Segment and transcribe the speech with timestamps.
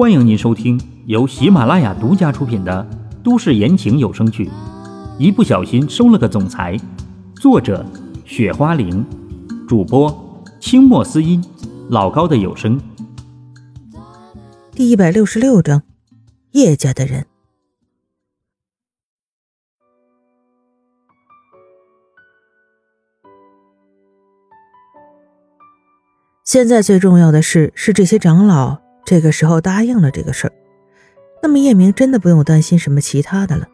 [0.00, 2.88] 欢迎您收听由喜马拉雅独家出品的
[3.22, 4.46] 都市言情有声剧
[5.18, 6.74] 《一不小心收了个总裁》，
[7.34, 7.84] 作者：
[8.24, 9.04] 雪花玲，
[9.68, 11.44] 主播：清墨思音，
[11.90, 12.80] 老高的有声。
[14.72, 15.82] 第一百六十六章，
[16.52, 17.26] 叶家的人。
[26.42, 30.52] 现在最重要的事，是这些长老这个时候答应了这个事儿，
[31.42, 33.66] 那么叶明真的不用担心什么其他的了。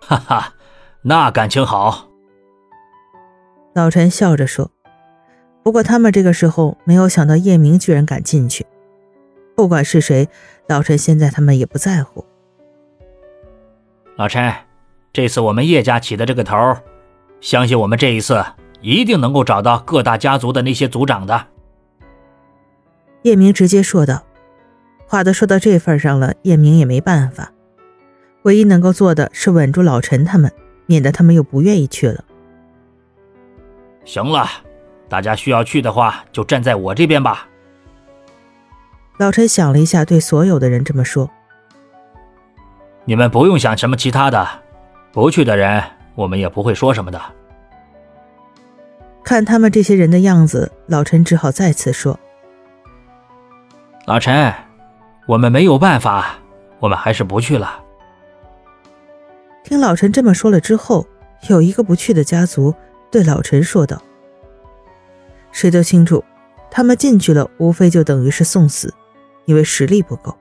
[0.00, 0.54] 哈哈，
[1.02, 2.08] 那感情好。
[3.74, 4.70] 老陈笑着说。
[5.64, 8.64] 不过他们这个时候没有想到叶明居然敢进去，
[9.54, 10.28] 不管是谁，
[10.66, 12.24] 老陈现在他们也不在乎。
[14.16, 14.50] 老陈，
[15.12, 16.56] 这次我们叶家起的这个头，
[17.40, 18.42] 相信我们这一次。
[18.80, 21.46] 一定能够找到各大家族的那些族长的。
[23.28, 24.22] 叶明直接说道，
[25.06, 27.52] 话都说到这份上了，叶明也没办法，
[28.44, 30.50] 唯一能够做的是稳住老陈他们，
[30.86, 32.24] 免得他们又不愿意去了。
[34.06, 34.48] 行了，
[35.10, 37.46] 大家需要去的话，就站在我这边吧。
[39.18, 41.28] 老陈想了一下，对所有的人这么说
[43.04, 44.48] ：“你们不用想什么其他的，
[45.12, 47.20] 不去的人，我们也不会说什么的。”
[49.22, 52.18] 看他们这些人的样子，老陈只好再次说
[54.08, 54.54] ：“老陈，
[55.26, 56.38] 我们没有办法，
[56.80, 57.84] 我们还是不去了。”
[59.62, 61.06] 听老陈这么说了之后，
[61.50, 62.74] 有一个不去的家族
[63.10, 64.00] 对老陈说道
[65.52, 66.24] ：“谁都清楚，
[66.70, 68.94] 他们进去了，无非就等于是送死，
[69.44, 70.34] 因为实力不够。”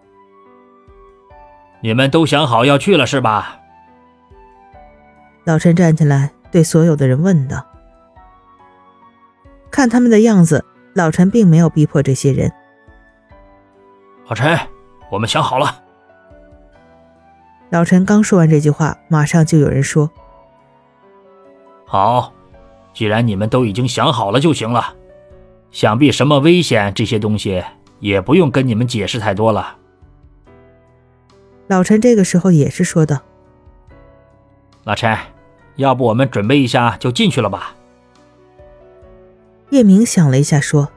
[1.83, 3.59] 你们都想好要去了是吧？
[5.43, 7.65] 老陈站起来对所有的人问道。
[9.69, 12.49] 看他们的样子，老陈并没有逼迫这些人。
[14.27, 14.59] 老陈，
[15.09, 15.83] 我们想好了。
[17.69, 20.11] 老陈刚说完这句话，马上就有人说
[21.87, 22.33] ：“好，
[22.93, 24.93] 既然你们都已经想好了就行了，
[25.71, 27.63] 想必什么危险这些东西
[27.99, 29.77] 也不用跟你们解释太多了。”
[31.67, 33.19] 老陈这个时候也是说道
[34.83, 35.17] ：“老陈，
[35.77, 37.75] 要不我们准备一下就进去了吧？”
[39.71, 40.89] 叶明想了一下，说：“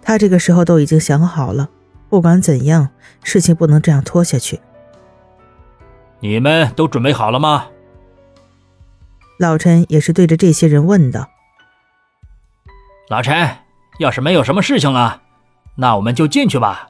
[0.00, 1.70] 他这个时候都已经想好了，
[2.08, 2.88] 不管怎样，
[3.22, 4.60] 事情不能这样拖下去。”
[6.20, 7.68] 你们都准备好了吗？
[9.38, 11.28] 老陈也是对着这些人问道
[13.08, 13.56] ：“老陈，
[14.00, 15.22] 要是没有什么事情了，
[15.76, 16.88] 那我们就进去吧。”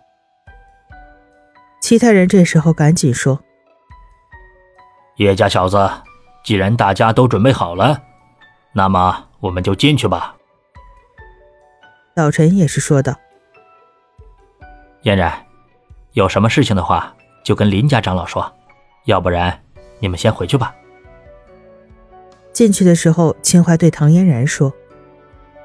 [1.82, 3.38] 其他人这时候赶紧说
[5.16, 5.90] ：“叶家小子，
[6.42, 8.02] 既然大家都准备好了，
[8.72, 10.34] 那么我们就进去吧。”
[12.16, 13.14] 老陈也是说道
[15.08, 15.32] ：“嫣然，
[16.12, 18.52] 有什么事情的话，就跟林家长老说，
[19.06, 19.58] 要不然
[20.00, 20.74] 你们先回去吧。”
[22.52, 24.70] 进去的时候，秦淮对唐嫣然说：“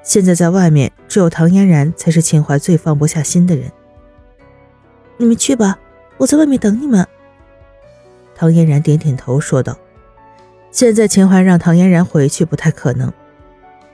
[0.01, 3.69] 现在在外面，只有唐嫣然才是秦淮最放不下心的人。
[5.17, 5.77] 你们去吧，
[6.15, 7.05] 我在外面等你们。”
[8.35, 9.77] 唐嫣然点点头说道
[10.71, 13.11] ：“现在秦淮让唐嫣然回去不太可能，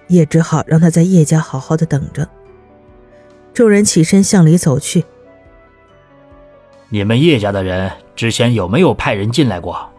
[0.10, 2.30] 也只好让他在叶家好好的等着。”
[3.52, 5.06] 众人起身向里走去。
[6.90, 9.90] 你们叶家的人之前有没有派人进来过？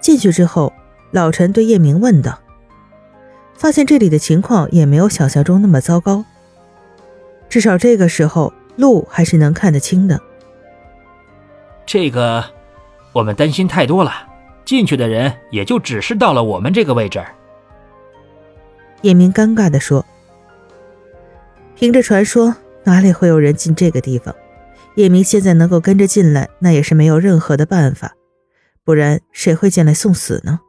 [0.00, 0.72] 进去之后，
[1.12, 2.38] 老陈对叶明问道。
[3.54, 6.24] 发现这里的情况也没有想象中那么糟糕，
[7.48, 10.20] 至少这个时候路还是能看得清的。
[11.86, 12.44] 这个，
[13.12, 14.12] 我们担心太多了，
[14.64, 17.24] 进去的人也就只是到了我们这个位置。
[19.02, 20.04] 叶明尴尬地说。
[21.76, 24.34] 凭着传说，哪里会有人进这个地方？
[24.96, 28.14] 叶明现在能够跟着进来，那也是没有任何的办法，
[28.84, 30.60] 不然谁会进来送死呢？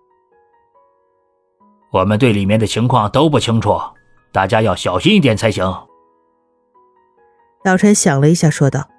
[1.91, 3.79] 我们对里面的情况都不清楚，
[4.31, 5.63] 大家要小心一点才行。
[7.63, 8.89] 老陈想了一下，说道：“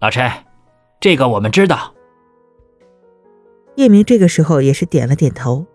[0.00, 0.30] 老陈，
[1.00, 1.94] 这个我们知道。”
[3.76, 5.66] 叶明这个时候也是点了点头，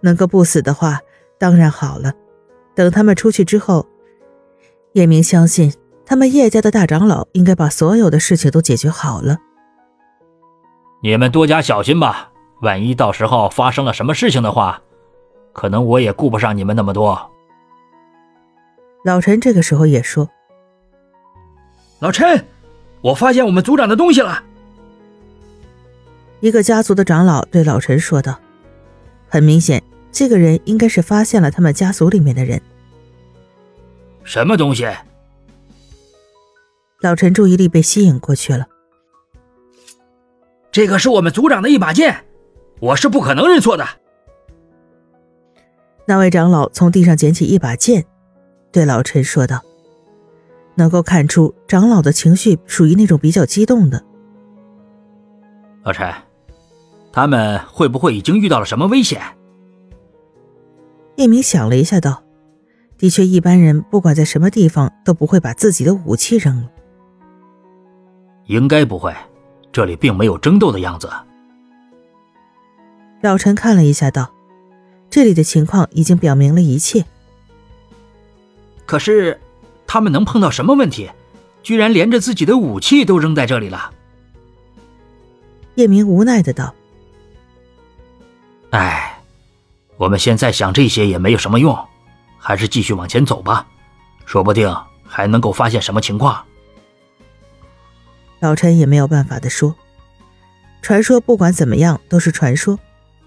[0.00, 1.00] 能够不死的话，
[1.38, 2.12] 当然好了。
[2.74, 3.86] 等他们出去之后，
[4.92, 5.72] 叶明相信
[6.14, 9.36] 他们叶家的大长老应该把所有的事情都解决好了。
[11.02, 12.30] 你们多加小心吧，
[12.62, 14.80] 万一到时候发生了什么事情的话，
[15.52, 17.32] 可能我也顾不上你们那么多。
[19.04, 20.30] 老陈这个时候也说
[21.98, 22.46] ：“老陈，
[23.00, 24.44] 我发现我们族长的东西了。”
[26.38, 28.38] 一个家族的长老对老陈说道
[29.28, 29.82] ：“很明显。”
[30.12, 32.62] 这个人应该是发现了他们家族里面的人。
[34.22, 34.86] 什么东西？
[37.04, 38.66] 老陈注意力被吸引过去了。
[40.72, 42.24] 这个是我们族长的一把剑，
[42.80, 43.86] 我是不可能认错的。
[46.06, 48.06] 那位长老从地上捡起一把剑，
[48.72, 49.60] 对老陈说道
[50.76, 54.02] ：“能够看出长老的情绪属于那种比较激动的。”
[55.84, 56.10] 老陈，
[57.12, 59.20] 他们会不会已经遇到了什么危险？
[61.16, 62.22] 叶明想了一下，道
[62.96, 66.70] ：“的确，一般人不管在什么地方都不会把自己的武器扔了。
[68.46, 69.14] 应该不会，
[69.72, 71.10] 这里并没有争斗的样子。”
[73.22, 74.32] 老陈看了一下，道
[75.08, 77.04] ：“这里的情况已经表明了一切。
[78.86, 79.40] 可是，
[79.86, 81.10] 他们能碰到什么问题？
[81.62, 83.92] 居然连着自己的武器都扔在这里了。”
[85.76, 86.74] 叶明无奈的道
[88.70, 89.10] ：“哎。”
[89.96, 91.78] 我们现在想这些也没有什么用，
[92.36, 93.64] 还是继续往前走吧，
[94.26, 96.44] 说不定还能够发现什么情况。
[98.40, 99.74] 老陈也没有办法的说，
[100.82, 102.78] 传说不管怎么样都是传说，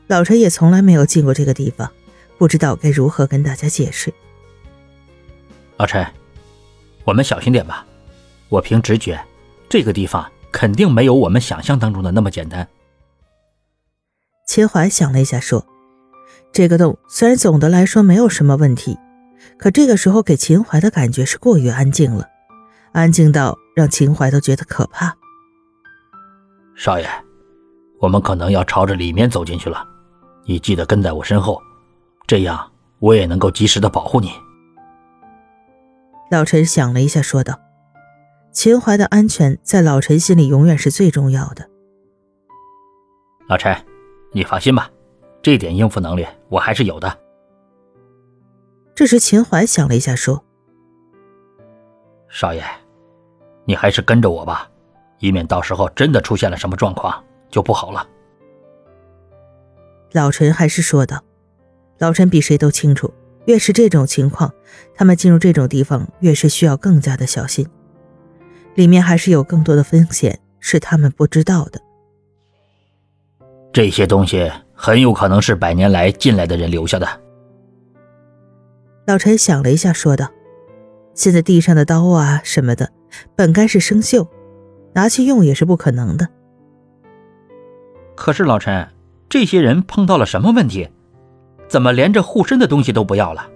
[0.08, 1.92] 老陈也从来没有进过这个地方，
[2.38, 4.14] 不知道该如何跟大家解释。
[5.78, 6.06] 老陈，
[7.04, 7.86] 我们小心点吧，
[8.50, 9.20] 我凭直觉，
[9.68, 12.68] 这个地方肯定没有我们想象当中的那么简单。
[14.48, 15.66] 秦淮想了一下说。
[16.54, 18.98] 这个洞虽然总的来说没有什么问题，
[19.58, 22.28] 可这个时候给秦淮的感觉是过于安静了，
[22.94, 25.16] 安静到让秦淮都觉得可怕。
[26.76, 27.08] 少爷，
[28.00, 29.88] 我们可能要朝着里面走进去了，
[30.46, 31.62] 你记得跟在我身后，
[32.26, 34.32] 这样我也能够及时的保护你。
[36.32, 37.60] 老陈想了一下，说道
[38.52, 41.70] ：“秦淮的安全在老陈心里永远是最重要的。”
[43.48, 43.78] 老陈，
[44.32, 44.90] 你放心吧。
[45.44, 47.16] 这点应付能力我还是有的。
[48.96, 50.44] 这时，秦淮想了一下，说
[52.28, 52.64] ：“少爷，
[53.68, 54.68] 你还是跟着我吧，
[55.20, 58.08] 以免到时候真的出现了什么状况就不好了。”
[60.14, 61.22] 老陈还是说道
[62.00, 63.14] ：“老陈比谁都清楚，
[63.46, 64.52] 越是这种情况，
[64.96, 67.68] 他们进入这种地方越是需要更加的小心，
[68.74, 71.80] 里面还是有更多的风险是他们不知道的。
[73.72, 77.22] 这些东西。”很有可能是百年来进来的人留下的。
[79.08, 80.30] 老陈想了一下，说道
[81.18, 82.92] ：“现在地上的刀啊什么的，
[83.36, 84.28] 本该是生锈，
[84.94, 86.30] 拿去用也是不可能的。
[88.16, 88.88] 可是老陈，
[89.28, 90.88] 这些人碰到了什么问题？
[91.68, 93.50] 怎么连这护身的东西都不要了？”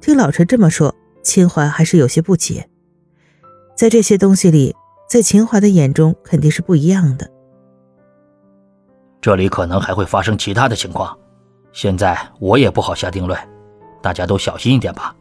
[0.00, 2.68] 听老陈这么说，秦淮还是有些不解。
[3.74, 4.76] 在这些东西里，
[5.08, 7.28] 在秦淮的眼中肯定是不一样的。
[9.20, 11.18] 这里可能还会发生其他的情况，
[11.72, 13.36] 现在我也不好下定论，
[14.00, 15.12] 大家都小心一点吧。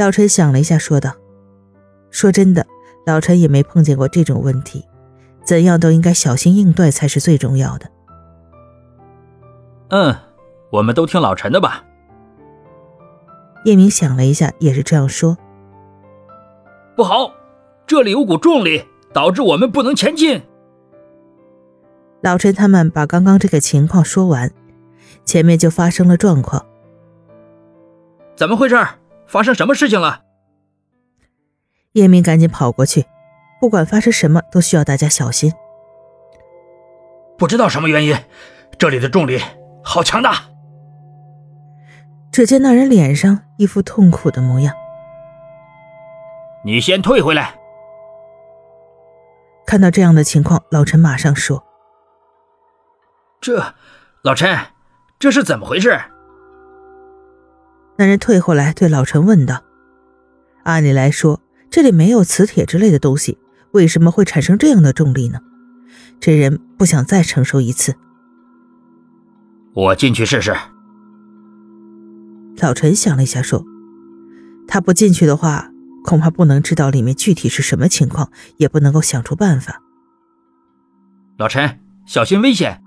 [0.00, 1.12] 老陈想了一下，说道
[2.10, 2.66] ：“说真的，
[3.04, 4.82] 老陈也没碰见过这种问题，
[5.44, 7.86] 怎样都应该小心应对才是最重要的。”
[9.92, 10.16] 嗯，
[10.70, 11.84] 我们都听老陈的吧。
[13.66, 15.36] 叶明想了一下，也是这样说
[16.96, 17.34] ：“不好，
[17.86, 18.82] 这里有股重力，
[19.12, 20.40] 导致我们不能前进。”
[22.24, 24.50] 老陈他们把刚刚这个情况说完，
[25.26, 26.64] 前面就发生了状况。
[28.34, 28.78] 怎么回事？
[29.30, 30.24] 发生什么事情了？
[31.92, 33.06] 叶明赶紧跑过去，
[33.60, 35.52] 不管发生什么都需要大家小心。
[37.38, 38.16] 不知道什么原因，
[38.76, 39.40] 这里的重力
[39.84, 40.42] 好强大。
[42.32, 44.74] 只见那人脸上一副痛苦的模样。
[46.64, 47.54] 你先退回来。
[49.64, 51.64] 看到这样的情况，老陈马上说。
[53.40, 53.74] 这，
[54.22, 54.58] 老陈，
[55.20, 55.96] 这是怎么回事？
[58.00, 59.62] 那人退回来对老陈问道
[60.64, 63.36] ：“按理来说，这里没有磁铁之类的东西，
[63.72, 65.40] 为什么会产生这样的重力呢？”
[66.18, 67.94] 这人不想再承受一次。
[69.74, 70.56] 我进去试试。
[72.62, 73.66] 老陈想了一下，说
[74.66, 75.70] ：“他不进去的话，
[76.02, 79.82] 恐怕不能知道里面具体是什么情况，也不能够想出办法。”
[81.36, 82.82] 老陈，小心危险！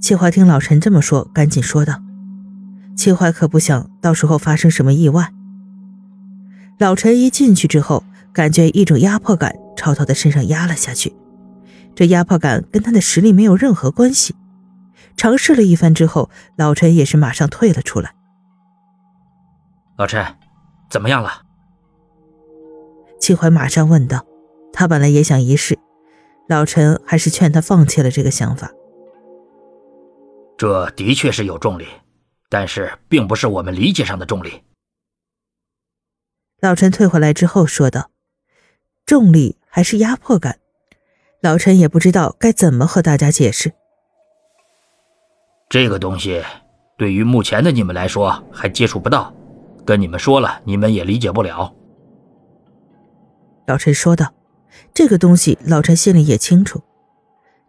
[0.00, 2.00] 齐华听老陈这么说，赶紧说道
[2.96, 5.32] ：“齐怀可不想到时候发生什么意外。”
[6.78, 11.14] 老陈一进去之后，感觉一种压迫感朝他的身上压了下去。
[11.94, 14.34] 这压迫感跟他的实力没有任何关系。
[15.16, 18.14] 尝试了一番之后，老陈也是马上退了出来。
[19.96, 20.24] 老陈，
[20.90, 21.42] 怎么样了？
[23.20, 24.24] 秦淮马上问道。
[24.72, 25.78] 他本来也想一试，
[26.48, 28.70] 老陈还是劝他放弃了这个想法。
[30.56, 31.86] 这的确是有重力，
[32.52, 34.62] 但是并不是我们理解上的重力。
[36.60, 38.10] 老陈退回来之后说道
[39.06, 40.58] ：“重力还是压迫感？”
[41.40, 43.72] 老陈也不知道该怎么和大家解释。
[45.70, 46.44] 这个东西，
[46.98, 49.32] 对于目前的你们来说还接触不到，
[49.86, 51.74] 跟你们说了，你们也理解不了。
[53.66, 54.34] 老陈说道
[54.92, 56.82] ：“这个东西，老陈心里也清楚。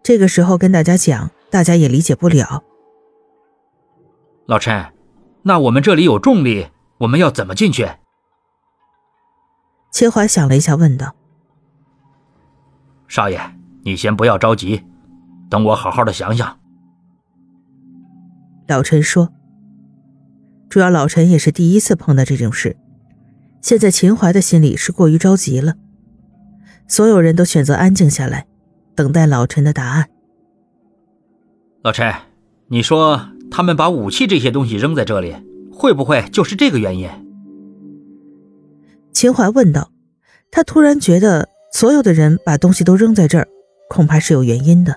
[0.03, 2.65] 这个时候跟大家讲，大家也理解不了。”
[4.45, 4.93] 老陈，
[5.43, 6.67] 那我们这里有重力，
[6.99, 7.87] 我们要怎么进去？
[9.89, 11.15] 秦淮想了一下，问道
[13.07, 13.39] ：“少爷，
[13.83, 14.83] 你先不要着急，
[15.49, 16.59] 等我好好的想想。”
[18.67, 19.31] 老陈说
[20.67, 22.75] ：“主要老陈也是第一次碰到这种事，
[23.61, 25.75] 现在秦淮的心里是过于着急了。
[26.87, 28.45] 所有人都选择安静下来，
[28.93, 30.09] 等待老陈的答案。”
[31.81, 32.13] 老陈，
[32.67, 35.35] 你说他们把武器这些东西扔在这里，
[35.71, 37.07] 会不会就是这个原因？
[39.13, 39.91] 秦淮问道。
[40.49, 43.47] 他突然觉得，所有的人把东西都扔在这儿，
[43.89, 44.95] 恐怕是有原因的。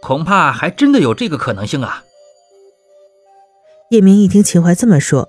[0.00, 2.02] 恐怕还真的有这个可能性啊！
[3.90, 5.28] 叶明一听秦淮这么说，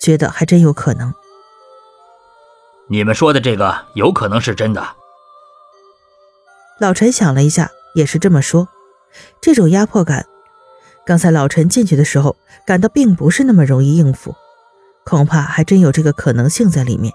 [0.00, 1.12] 觉得还真有可能。
[2.88, 4.82] 你们说的这个有可能是真的。
[6.78, 8.68] 老陈想了一下，也是这么说。
[9.42, 10.26] 这种压迫感，
[11.06, 14.34] 刚才老陈进去的时候感到并不是那么容易应付，
[15.04, 17.12] 恐怕还真有这个可能性在里面。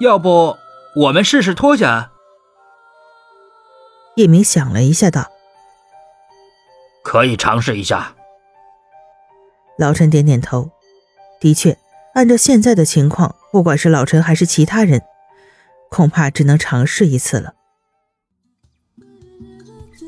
[0.00, 0.56] 要不
[0.96, 2.10] 我们试试脱下？
[4.16, 5.30] 叶明想了一下，道
[7.02, 8.14] ：“可以尝试一下。”
[9.78, 10.70] 老陈点点头。
[11.40, 11.78] 的确，
[12.14, 15.02] 按照现在的情况，不管是老陈还是其他人，
[15.88, 17.54] 恐怕只能尝试一次了。